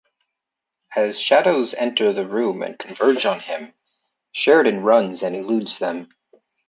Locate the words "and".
2.63-2.79, 5.21-5.35